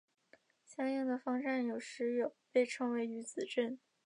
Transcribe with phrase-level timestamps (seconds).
[0.65, 3.79] 相应的方阵有时被称为余子阵。